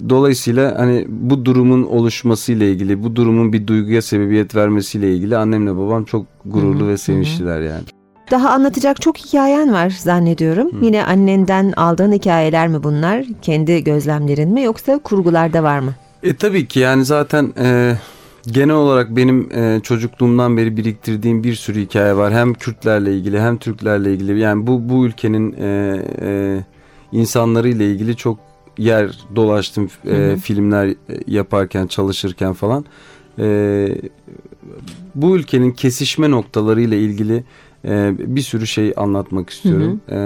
dolayısıyla 0.10 0.80
hani 0.80 1.06
bu 1.10 1.46
durumun 1.46 1.84
oluşmasıyla 1.84 2.66
ilgili, 2.66 3.04
bu 3.04 3.16
durumun 3.16 3.54
bir 3.54 3.68
duyguya 3.68 4.02
sebebiyet 4.02 4.56
vermesiyle 4.56 5.16
ilgili 5.16 5.38
annemle 5.38 5.78
babam 5.78 6.04
çok 6.04 6.26
gururlu 6.46 6.88
ve 6.88 6.98
sevinçliler 6.98 7.62
yani. 7.62 7.84
Daha 8.32 8.50
anlatacak 8.50 9.02
çok 9.02 9.18
hikayen 9.18 9.74
var 9.74 9.90
zannediyorum. 9.90 10.70
Yine 10.82 11.06
annenden 11.06 11.72
aldığın 11.72 12.12
hikayeler 12.12 12.68
mi 12.68 12.84
bunlar? 12.84 13.26
Kendi 13.42 13.84
gözlemlerin 13.84 14.50
mi 14.50 14.64
yoksa 14.64 14.98
kurgularda 14.98 15.64
var 15.64 15.80
mı? 15.80 15.94
E 16.24 16.36
tabii 16.36 16.68
ki 16.68 16.80
yani 16.80 17.06
zaten 17.06 17.54
e, 17.60 17.94
genel 18.48 18.76
olarak 18.76 19.16
benim 19.16 19.52
e, 19.52 19.80
çocukluğumdan 19.84 20.58
beri 20.58 20.78
biriktirdiğim 20.78 21.44
bir 21.44 21.56
sürü 21.56 21.82
hikaye 21.82 22.16
var. 22.16 22.34
Hem 22.34 22.54
Kürtlerle 22.54 23.16
ilgili 23.16 23.40
hem 23.40 23.58
Türklerle 23.58 24.14
ilgili. 24.14 24.40
Yani 24.40 24.68
bu 24.68 24.90
bu 24.90 25.06
ülkenin 25.06 25.56
e, 25.60 26.00
e, 26.22 26.60
insanlarıyla 27.12 27.86
ilgili 27.86 28.16
çok 28.16 28.40
yer 28.78 29.20
dolaştım 29.36 29.90
e, 30.06 30.38
filmler 30.38 30.88
e, 30.88 30.96
yaparken 31.28 31.88
çalışırken 31.88 32.54
falan. 32.54 32.86
E, 33.40 33.88
bu 35.16 35.36
ülkenin 35.36 35.72
kesişme 35.72 36.32
noktalarıyla 36.32 36.98
ilgili 36.98 37.44
e, 37.86 38.14
bir 38.18 38.42
sürü 38.42 38.68
şey 38.68 38.94
anlatmak 38.98 39.50
istiyorum. 39.50 40.02
E, 40.12 40.18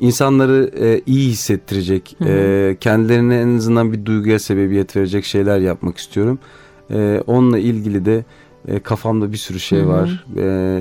insanları 0.00 0.70
e, 0.80 1.00
iyi 1.06 1.30
hissettirecek, 1.30 2.16
e, 2.26 2.76
kendilerine 2.80 3.40
en 3.40 3.56
azından 3.56 3.92
bir 3.92 4.04
duyguya 4.04 4.38
sebebiyet 4.38 4.96
verecek 4.96 5.24
şeyler 5.24 5.58
yapmak 5.58 5.98
istiyorum. 5.98 6.38
E, 6.90 7.22
onunla 7.26 7.58
ilgili 7.58 8.04
de 8.04 8.24
e, 8.68 8.78
kafamda 8.80 9.32
bir 9.32 9.36
sürü 9.36 9.60
şey 9.60 9.86
var. 9.86 10.24
E, 10.36 10.80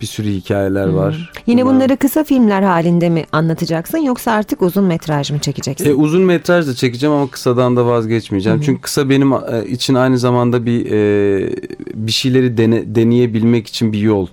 bir 0.00 0.06
sürü 0.06 0.28
hikayeler 0.28 0.88
var. 0.88 1.32
Yine 1.46 1.62
Bunlar- 1.64 1.74
bunları 1.74 1.96
kısa 1.96 2.24
filmler 2.24 2.62
halinde 2.62 3.08
mi 3.08 3.24
anlatacaksın 3.32 3.98
yoksa 3.98 4.32
artık 4.32 4.62
uzun 4.62 4.84
metraj 4.84 5.30
mı 5.30 5.38
çekeceksin? 5.38 5.90
E, 5.90 5.94
uzun 5.94 6.22
metraj 6.22 6.66
da 6.66 6.74
çekeceğim 6.74 7.14
ama 7.14 7.30
kısadan 7.30 7.76
da 7.76 7.86
vazgeçmeyeceğim. 7.86 8.60
Çünkü 8.60 8.80
kısa 8.80 9.10
benim 9.10 9.32
e, 9.32 9.38
için 9.68 9.94
aynı 9.94 10.18
zamanda 10.18 10.66
bir 10.66 10.86
e, 10.90 11.50
bir 11.94 12.12
şeyleri 12.12 12.56
dene, 12.56 12.94
deneyebilmek 12.94 13.66
için 13.66 13.92
bir 13.92 13.98
yol. 13.98 14.26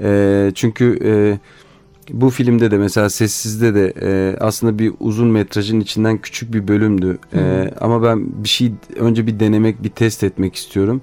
E, 0.00 0.52
çünkü 0.54 0.98
e, 1.04 1.38
bu 2.10 2.30
filmde 2.30 2.70
de 2.70 2.78
mesela 2.78 3.10
Sessiz'de 3.10 3.74
de 3.74 3.92
e, 4.02 4.36
aslında 4.40 4.78
bir 4.78 4.92
uzun 5.00 5.28
metrajın 5.28 5.80
içinden 5.80 6.18
küçük 6.18 6.54
bir 6.54 6.68
bölümdü. 6.68 7.18
E, 7.34 7.70
ama 7.80 8.02
ben 8.02 8.44
bir 8.44 8.48
şey 8.48 8.72
önce 8.96 9.26
bir 9.26 9.40
denemek, 9.40 9.82
bir 9.84 9.88
test 9.88 10.24
etmek 10.24 10.54
istiyorum. 10.54 11.02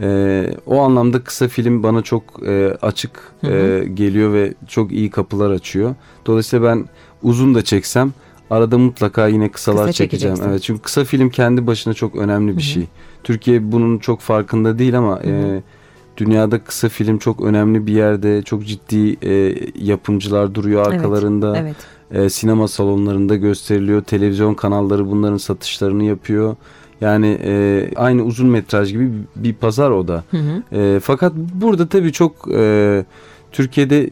E, 0.00 0.46
o 0.66 0.80
anlamda 0.80 1.24
kısa 1.24 1.48
film 1.48 1.82
bana 1.82 2.02
çok 2.02 2.22
e, 2.46 2.76
açık 2.82 3.10
e, 3.44 3.84
geliyor 3.94 4.32
ve 4.32 4.54
çok 4.68 4.92
iyi 4.92 5.10
kapılar 5.10 5.50
açıyor. 5.50 5.94
Dolayısıyla 6.26 6.66
ben 6.66 6.88
uzun 7.22 7.54
da 7.54 7.64
çeksem 7.64 8.12
arada 8.50 8.78
mutlaka 8.78 9.26
yine 9.28 9.50
kısalar 9.50 9.86
Kısa 9.86 9.92
çekeceğim. 9.92 10.36
Evet 10.48 10.62
çünkü 10.62 10.82
kısa 10.82 11.04
film 11.04 11.30
kendi 11.30 11.66
başına 11.66 11.94
çok 11.94 12.16
önemli 12.16 12.56
bir 12.56 12.62
şey. 12.62 12.86
Türkiye 13.24 13.72
bunun 13.72 13.98
çok 13.98 14.20
farkında 14.20 14.78
değil 14.78 14.98
ama 14.98 15.20
e, 15.24 15.62
dünyada 16.16 16.64
kısa 16.64 16.88
film 16.88 17.18
çok 17.18 17.40
önemli 17.40 17.86
bir 17.86 17.92
yerde. 17.92 18.42
Çok 18.42 18.66
ciddi 18.66 19.16
e, 19.22 19.54
yapımcılar 19.84 20.54
duruyor 20.54 20.84
Evet, 20.86 20.94
arkalarında. 20.94 21.58
Evet. 21.58 21.76
E, 22.10 22.30
sinema 22.30 22.68
salonlarında 22.68 23.36
gösteriliyor. 23.36 24.02
Televizyon 24.02 24.54
kanalları 24.54 25.10
bunların 25.10 25.36
satışlarını 25.36 26.04
yapıyor. 26.04 26.56
Yani 27.00 27.38
e, 27.44 27.88
aynı 27.96 28.22
uzun 28.22 28.48
metraj 28.48 28.90
gibi 28.92 29.10
bir 29.36 29.54
pazar 29.54 29.90
o 29.90 30.08
da. 30.08 30.24
E, 30.72 31.00
fakat 31.02 31.32
burada 31.34 31.88
tabii 31.88 32.12
çok 32.12 32.48
e, 32.54 33.04
Türkiye'de 33.52 34.02
e, 34.04 34.10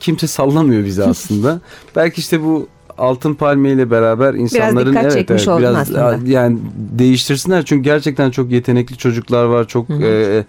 kimse 0.00 0.26
sallamıyor 0.26 0.84
bizi 0.84 1.04
aslında. 1.04 1.60
Belki 1.96 2.20
işte 2.20 2.42
bu 2.42 2.68
Altın 2.98 3.34
Palmiye 3.34 3.74
ile 3.74 3.90
beraber 3.90 4.34
insanların 4.34 4.92
dikkat 4.92 5.12
çekmiş 5.12 5.48
oldun 5.48 5.60
biraz 5.60 5.76
aslında. 5.76 6.18
yani 6.26 6.58
değiştirsinler 6.98 7.64
çünkü 7.64 7.82
gerçekten 7.82 8.30
çok 8.30 8.50
yetenekli 8.50 8.96
çocuklar 8.96 9.44
var. 9.44 9.68
Çok 9.68 9.90
e, 9.90 10.44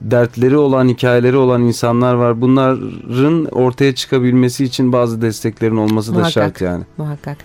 dertleri 0.00 0.56
olan, 0.56 0.88
hikayeleri 0.88 1.36
olan 1.36 1.62
insanlar 1.62 2.14
var. 2.14 2.40
Bunların 2.40 3.44
ortaya 3.44 3.94
çıkabilmesi 3.94 4.64
için 4.64 4.92
bazı 4.92 5.22
desteklerin 5.22 5.76
olması 5.76 6.10
da 6.12 6.18
Muhakkak. 6.18 6.32
şart 6.32 6.60
yani. 6.60 6.84
Muhakkak. 6.96 7.36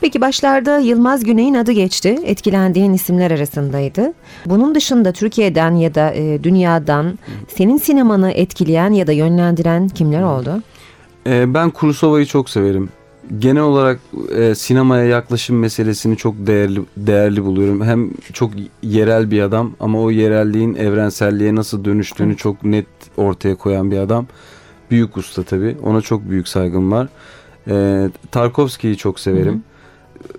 Peki 0.00 0.20
başlarda 0.20 0.78
Yılmaz 0.78 1.24
Güney'in 1.24 1.54
adı 1.54 1.72
geçti. 1.72 2.18
Etkilendiğin 2.24 2.92
isimler 2.92 3.30
arasındaydı. 3.30 4.12
Bunun 4.46 4.74
dışında 4.74 5.12
Türkiye'den 5.12 5.74
ya 5.74 5.94
da 5.94 6.10
e, 6.14 6.44
dünyadan 6.44 7.18
senin 7.48 7.76
sinemanı 7.76 8.30
etkileyen 8.30 8.90
ya 8.90 9.06
da 9.06 9.12
yönlendiren 9.12 9.88
kimler 9.88 10.22
oldu? 10.22 10.62
Ee, 11.26 11.54
ben 11.54 11.70
Kurosawa'yı 11.70 12.26
çok 12.26 12.50
severim. 12.50 12.88
Genel 13.38 13.62
olarak 13.62 14.00
e, 14.36 14.54
sinemaya 14.54 15.04
yaklaşım 15.04 15.58
meselesini 15.58 16.16
çok 16.16 16.34
değerli 16.46 16.80
değerli 16.96 17.44
buluyorum. 17.44 17.82
Hem 17.82 18.10
çok 18.32 18.50
yerel 18.82 19.30
bir 19.30 19.42
adam 19.42 19.72
ama 19.80 20.00
o 20.00 20.10
yerelliğin 20.10 20.74
evrenselliğe 20.74 21.54
nasıl 21.54 21.84
dönüştüğünü 21.84 22.36
çok 22.36 22.64
net 22.64 22.86
ortaya 23.16 23.54
koyan 23.54 23.90
bir 23.90 23.98
adam. 23.98 24.26
Büyük 24.90 25.16
usta 25.16 25.42
tabii. 25.42 25.76
Ona 25.82 26.00
çok 26.00 26.30
büyük 26.30 26.48
saygım 26.48 26.92
var. 26.92 27.08
Ee, 27.68 28.10
Tarkovski'yi 28.30 28.96
çok 28.96 29.20
severim. 29.20 29.62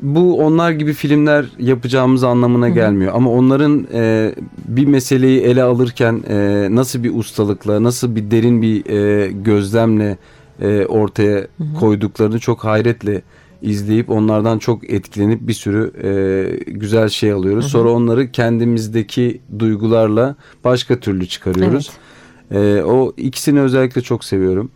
Bu 0.02 0.46
onlar 0.46 0.72
gibi 0.72 0.94
filmler 0.94 1.46
yapacağımız 1.60 2.24
anlamına 2.24 2.70
gelmiyor. 2.70 3.12
Ama 3.16 3.32
onların 3.32 3.88
e, 3.94 4.36
bir 4.68 4.86
meseleyi 4.86 5.42
ele 5.42 5.64
alırken 5.64 6.24
e, 6.30 6.68
nasıl 6.72 7.04
bir 7.04 7.16
ustalıkla, 7.16 7.84
nasıl 7.84 8.16
bir 8.16 8.32
derin 8.32 8.62
bir 8.62 8.86
e, 8.90 9.32
gözlemle 9.32 10.18
e, 10.62 10.86
ortaya 10.86 11.48
koyduklarını 11.80 12.40
çok 12.40 12.64
hayretle 12.64 13.22
izleyip 13.62 14.10
onlardan 14.10 14.58
çok 14.58 14.90
etkilenip 14.90 15.48
bir 15.48 15.54
sürü 15.54 15.92
e, 16.04 16.72
güzel 16.72 17.10
şey 17.10 17.32
alıyoruz. 17.32 17.68
Sonra 17.68 17.92
onları 17.92 18.32
kendimizdeki 18.32 19.42
duygularla 19.60 20.36
başka 20.64 21.00
türlü 21.00 21.28
çıkarıyoruz. 21.28 21.92
E, 22.52 22.82
o 22.86 23.14
ikisini 23.18 23.60
özellikle 23.60 24.02
çok 24.02 24.24
seviyorum. 24.24 24.72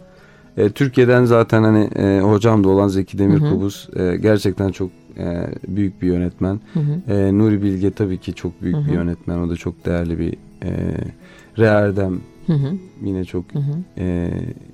E, 0.57 0.69
Türkiye'den 0.69 1.25
zaten 1.25 1.63
hani 1.63 1.89
e, 1.95 2.19
hocam 2.19 2.63
da 2.63 2.69
olan 2.69 2.87
Zeki 2.87 3.17
Demirkubuz 3.17 3.89
e, 3.95 4.17
gerçekten 4.17 4.71
çok 4.71 4.89
e, 5.17 5.47
büyük 5.67 6.01
bir 6.01 6.07
yönetmen. 6.07 6.59
E, 7.07 7.37
Nuri 7.37 7.61
Bilge 7.63 7.91
tabii 7.91 8.17
ki 8.17 8.33
çok 8.33 8.61
büyük 8.61 8.77
bir 8.87 8.93
yönetmen. 8.93 9.37
O 9.39 9.49
da 9.49 9.55
çok 9.55 9.85
değerli 9.85 10.19
bir 10.19 10.33
e, 10.63 10.69
Reerdem 11.57 12.19
Hı 12.47 12.53
hı. 12.53 12.73
yine 13.03 13.25
çok 13.25 13.45
e, 13.97 14.31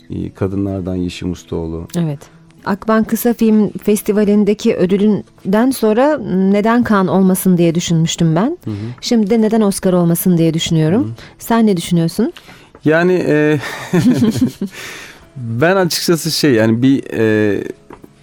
iyi. 0.10 0.30
Kadınlardan 0.30 0.96
Yeşim 0.96 1.32
Ustaoğlu. 1.32 1.88
Evet. 1.98 2.20
Akban 2.66 3.04
Kısa 3.04 3.34
Film 3.34 3.70
Festivali'ndeki 3.70 4.76
ödülünden 4.76 5.72
sonra 5.72 6.18
neden 6.52 6.84
kan 6.84 7.08
olmasın 7.08 7.58
diye 7.58 7.76
düşünmüştüm 7.76 8.36
ben. 8.36 8.58
Şimdi 9.02 9.30
de 9.30 9.42
neden 9.42 9.62
Oscar 9.62 9.94
olmasın 9.94 10.38
diye 10.38 10.54
düşünüyorum. 10.54 11.14
Sen 11.40 11.68
ne 11.68 11.78
düşünüyorsun? 11.78 12.34
Yani 12.86 13.24
e, 13.28 13.60
ben 15.36 15.76
açıkçası 15.76 16.32
şey 16.32 16.52
yani 16.52 16.82
bir 16.82 17.04
e, 17.14 17.64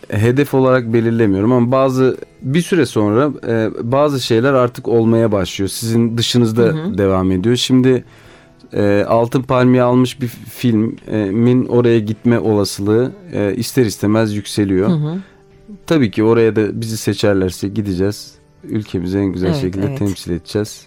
hedef 0.08 0.54
olarak 0.54 0.92
belirlemiyorum 0.92 1.52
ama 1.52 1.72
bazı 1.72 2.16
bir 2.42 2.62
süre 2.62 2.86
sonra 2.86 3.30
e, 3.48 3.70
bazı 3.92 4.20
şeyler 4.20 4.52
artık 4.52 4.88
olmaya 4.88 5.32
başlıyor. 5.32 5.68
Sizin 5.68 6.18
dışınızda 6.18 6.98
devam 6.98 7.30
ediyor. 7.32 7.56
Şimdi 7.56 8.04
e, 8.72 9.04
Altın 9.08 9.42
Palmiye 9.42 9.82
almış 9.82 10.20
bir 10.20 10.28
filmin 10.28 11.66
oraya 11.66 11.98
gitme 11.98 12.38
olasılığı 12.38 13.12
e, 13.32 13.54
ister 13.54 13.86
istemez 13.86 14.34
yükseliyor. 14.34 14.90
Tabii 15.86 16.10
ki 16.10 16.24
oraya 16.24 16.56
da 16.56 16.80
bizi 16.80 16.96
seçerlerse 16.96 17.68
gideceğiz. 17.68 18.32
Ülkemizi 18.64 19.18
en 19.18 19.26
güzel 19.26 19.48
Evet, 19.48 19.60
şekilde 19.60 19.86
evet. 19.86 19.98
temsil 19.98 20.30
edeceğiz. 20.32 20.86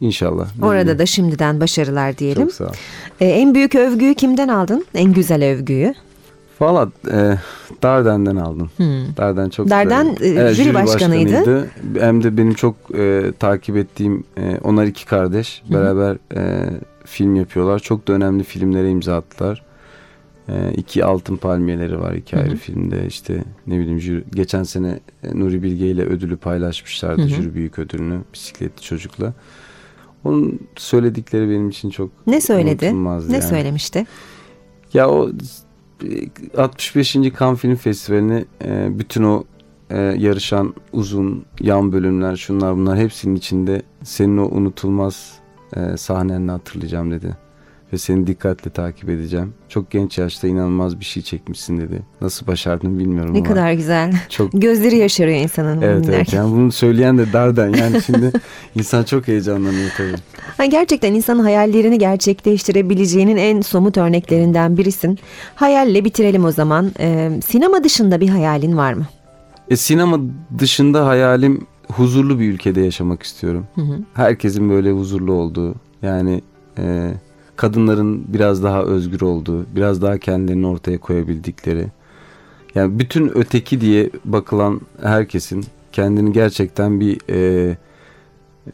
İnşallah. 0.00 0.48
Orada 0.62 0.98
da 0.98 1.06
şimdiden 1.06 1.60
başarılar 1.60 2.18
diyelim. 2.18 2.42
Çok 2.42 2.52
sağ 2.52 2.64
ol. 2.64 2.72
Ee, 3.20 3.26
en 3.26 3.54
büyük 3.54 3.74
övgüyü 3.74 4.14
kimden 4.14 4.48
aldın? 4.48 4.84
En 4.94 5.12
güzel 5.12 5.44
övgüyü? 5.44 5.94
Valla 6.60 6.90
e, 7.12 7.38
Darden'den 7.82 8.36
aldım. 8.36 8.70
Darden 9.16 9.48
çok 9.48 9.70
Darden, 9.70 10.16
e, 10.20 10.54
jüri 10.54 10.74
başkanıydı. 10.74 11.70
Hem 11.98 12.22
de 12.22 12.36
benim 12.36 12.54
çok 12.54 12.74
e, 12.98 13.32
takip 13.38 13.76
ettiğim 13.76 14.24
e, 14.36 14.58
onlar 14.64 14.84
iki 14.84 15.06
kardeş 15.06 15.62
beraber 15.72 16.16
e, 16.36 16.70
film 17.04 17.36
yapıyorlar. 17.36 17.78
Çok 17.78 18.08
da 18.08 18.12
önemli 18.12 18.44
filmlere 18.44 18.90
imza 18.90 19.16
attılar. 19.16 19.62
E, 20.48 20.72
iki 20.76 21.04
altın 21.04 21.36
palmiyeleri 21.36 22.00
var 22.00 22.14
iki 22.14 22.36
ayrı 22.36 22.56
filmde. 22.56 23.06
İşte 23.06 23.44
ne 23.66 23.78
bileyim 23.78 24.00
jüri, 24.00 24.24
geçen 24.34 24.62
sene 24.62 25.00
Nuri 25.34 25.62
Bilge 25.62 25.86
ile 25.86 26.02
ödülü 26.02 26.36
paylaşmışlardı. 26.36 27.28
Jüri 27.28 27.54
büyük 27.54 27.78
ödülünü 27.78 28.20
bisikletli 28.34 28.82
çocukla. 28.82 29.34
Onun 30.24 30.60
söyledikleri 30.76 31.50
benim 31.50 31.68
için 31.68 31.90
çok 31.90 32.10
Ne 32.26 32.40
söyledi? 32.40 33.04
Ne 33.04 33.08
yani. 33.08 33.42
söylemişti? 33.42 34.06
Ya 34.94 35.10
o 35.10 35.30
65. 36.56 37.12
Cannes 37.12 37.60
Film 37.60 37.76
Festivali'ni 37.76 38.44
e, 38.64 38.98
bütün 38.98 39.22
o 39.24 39.44
e, 39.90 39.98
yarışan 39.98 40.74
uzun 40.92 41.44
yan 41.60 41.92
bölümler 41.92 42.36
şunlar 42.36 42.76
bunlar 42.76 42.98
hepsinin 42.98 43.34
içinde 43.34 43.82
senin 44.02 44.36
o 44.36 44.44
unutulmaz 44.44 45.38
e, 45.76 45.96
sahnenle 45.96 46.50
hatırlayacağım 46.52 47.10
dedi. 47.10 47.36
Ve 47.92 47.98
seni 47.98 48.26
dikkatle 48.26 48.70
takip 48.70 49.08
edeceğim. 49.08 49.54
Çok 49.68 49.90
genç 49.90 50.18
yaşta 50.18 50.48
inanılmaz 50.48 51.00
bir 51.00 51.04
şey 51.04 51.22
çekmişsin 51.22 51.78
dedi. 51.80 52.02
Nasıl 52.20 52.46
başardın 52.46 52.98
bilmiyorum 52.98 53.34
Ne 53.34 53.38
ama. 53.38 53.48
kadar 53.48 53.72
güzel. 53.72 54.12
Çok 54.28 54.52
Gözleri 54.60 54.96
yaşarıyor 54.96 55.38
insanın. 55.38 55.82
Evet 55.82 55.94
evet 55.94 56.04
dinlerken. 56.06 56.38
yani 56.38 56.52
bunu 56.56 56.72
söyleyen 56.72 57.18
de 57.18 57.32
Darden 57.32 57.68
yani 57.72 58.02
şimdi 58.02 58.32
insan 58.74 59.02
çok 59.04 59.28
heyecanlanıyor 59.28 59.90
tabii. 59.96 60.14
Ha, 60.56 60.64
gerçekten 60.66 61.14
insanın 61.14 61.42
hayallerini 61.42 61.98
gerçekleştirebileceğinin 61.98 63.36
en 63.36 63.60
somut 63.60 63.96
örneklerinden 63.96 64.76
birisin. 64.76 65.18
Hayalle 65.54 66.04
bitirelim 66.04 66.44
o 66.44 66.52
zaman. 66.52 66.92
Ee, 67.00 67.30
sinema 67.46 67.84
dışında 67.84 68.20
bir 68.20 68.28
hayalin 68.28 68.76
var 68.76 68.92
mı? 68.92 69.06
E, 69.70 69.76
sinema 69.76 70.18
dışında 70.58 71.06
hayalim 71.06 71.66
huzurlu 71.96 72.38
bir 72.40 72.52
ülkede 72.52 72.80
yaşamak 72.80 73.22
istiyorum. 73.22 73.66
Herkesin 74.14 74.70
böyle 74.70 74.92
huzurlu 74.92 75.32
olduğu 75.32 75.74
yani 76.02 76.42
e, 76.78 77.12
kadınların 77.56 78.24
biraz 78.28 78.62
daha 78.62 78.82
özgür 78.82 79.20
olduğu, 79.20 79.66
biraz 79.76 80.02
daha 80.02 80.18
kendilerini 80.18 80.66
ortaya 80.66 80.98
koyabildikleri. 80.98 81.86
Yani 82.74 82.98
bütün 82.98 83.30
öteki 83.38 83.80
diye 83.80 84.10
bakılan 84.24 84.80
herkesin 85.02 85.64
kendini 85.92 86.32
gerçekten 86.32 87.00
bir 87.00 87.18
e, 87.28 87.76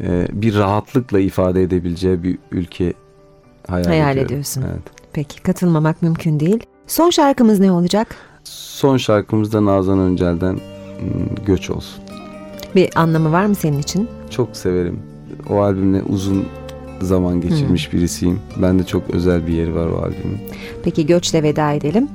e, 0.00 0.28
bir 0.32 0.54
rahatlıkla 0.54 1.20
ifade 1.20 1.62
edebileceği 1.62 2.22
bir 2.22 2.38
ülke 2.52 2.92
hayal, 3.68 3.84
Hayal 3.84 4.10
ediyorum. 4.10 4.26
ediyorsun. 4.26 4.62
Evet. 4.70 4.82
Peki 5.12 5.42
katılmamak 5.42 6.02
mümkün 6.02 6.40
değil. 6.40 6.60
Son 6.86 7.10
şarkımız 7.10 7.60
ne 7.60 7.72
olacak? 7.72 8.16
Son 8.44 8.96
şarkımız 8.96 9.52
da 9.52 9.64
Nazan 9.64 9.98
Öncel'den 9.98 10.58
Göç 11.46 11.70
olsun. 11.70 12.02
Bir 12.76 12.88
anlamı 12.94 13.32
var 13.32 13.46
mı 13.46 13.54
senin 13.54 13.78
için? 13.78 14.08
Çok 14.30 14.56
severim. 14.56 14.98
O 15.50 15.60
albümle 15.60 16.02
uzun 16.02 16.44
zaman 17.00 17.40
geçirmiş 17.40 17.92
birisiyim. 17.92 18.40
Ben 18.56 18.78
de 18.78 18.84
çok 18.84 19.10
özel 19.10 19.46
bir 19.46 19.52
yeri 19.52 19.74
var 19.74 19.86
o 19.86 19.96
albümün. 19.96 20.38
Peki 20.84 21.06
göçle 21.06 21.42
veda 21.42 21.72
edelim. 21.72 22.08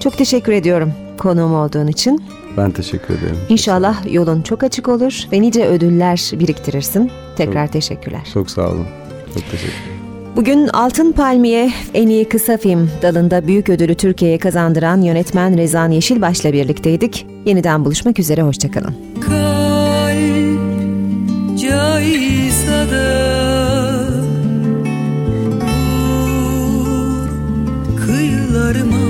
Çok 0.00 0.18
teşekkür 0.18 0.52
ediyorum 0.52 0.92
konuğum 1.18 1.54
olduğun 1.54 1.86
için. 1.86 2.22
Ben 2.56 2.70
teşekkür 2.70 3.14
ederim. 3.14 3.36
İnşallah 3.48 4.12
yolun 4.12 4.42
çok 4.42 4.62
açık 4.62 4.88
olur 4.88 5.24
ve 5.32 5.42
nice 5.42 5.66
ödüller 5.66 6.30
biriktirirsin. 6.32 7.10
Tekrar 7.36 7.72
teşekkürler. 7.72 8.28
Çok 8.34 8.50
sağ 8.50 8.68
olun. 8.68 8.86
Çok 9.34 9.50
teşekkür 9.50 9.92
Bugün 10.36 10.68
Altın 10.68 11.12
Palmiye 11.12 11.70
en 11.94 12.08
iyi 12.08 12.28
kısa 12.28 12.56
film 12.56 12.90
dalında 13.02 13.46
büyük 13.46 13.68
ödülü 13.68 13.94
Türkiye'ye 13.94 14.38
kazandıran 14.38 15.00
yönetmen 15.00 15.58
Rezan 15.58 15.90
Yeşilbaş'la 15.90 16.52
birlikteydik. 16.52 17.26
Yeniden 17.46 17.84
buluşmak 17.84 18.18
üzere, 18.18 18.42
hoşçakalın. 18.42 18.94
Kalp 19.20 19.51
de 22.90 23.08
vur 25.60 27.28
kıyılarıma 28.06 29.01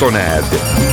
Benim 0.00 0.14
Enlerim 0.14 0.18
sona 0.18 0.18
erdi. 0.18 0.89